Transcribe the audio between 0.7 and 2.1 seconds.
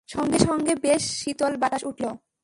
বেশ শীতল বাতাস উঠল।